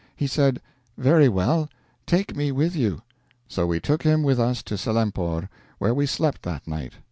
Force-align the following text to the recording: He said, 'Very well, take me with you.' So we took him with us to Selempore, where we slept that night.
He 0.15 0.25
said, 0.25 0.61
'Very 0.97 1.29
well, 1.29 1.69
take 2.07 2.35
me 2.35 2.51
with 2.51 2.75
you.' 2.75 3.03
So 3.47 3.67
we 3.67 3.79
took 3.79 4.01
him 4.01 4.23
with 4.23 4.39
us 4.39 4.63
to 4.63 4.75
Selempore, 4.75 5.47
where 5.77 5.93
we 5.93 6.07
slept 6.07 6.41
that 6.41 6.67
night. 6.67 6.93